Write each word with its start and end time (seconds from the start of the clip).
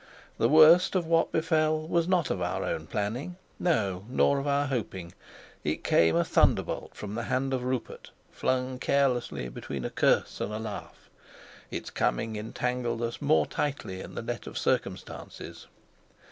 The 0.39 0.49
worst 0.49 0.95
of 0.95 1.05
what 1.05 1.31
befell 1.31 1.87
was 1.87 2.07
not 2.07 2.31
of 2.31 2.41
our 2.41 2.63
own 2.63 2.87
planning, 2.87 3.35
no, 3.59 4.03
nor 4.09 4.39
of 4.39 4.47
our 4.47 4.65
hoping. 4.65 5.13
It 5.63 5.83
came 5.83 6.15
a 6.15 6.23
thunderbolt 6.25 6.95
from 6.95 7.13
the 7.13 7.25
hand 7.25 7.53
of 7.53 7.63
Rupert, 7.63 8.09
flung 8.31 8.79
carelessly 8.79 9.47
between 9.47 9.85
a 9.85 9.91
curse 9.91 10.41
and 10.41 10.51
a 10.51 10.57
laugh; 10.57 11.07
its 11.69 11.91
coming 11.91 12.35
entangled 12.35 13.03
us 13.03 13.21
more 13.21 13.45
tightly 13.45 14.01
in 14.01 14.15
the 14.15 14.23
net 14.23 14.47
of 14.47 14.57
circumstances. 14.57 15.67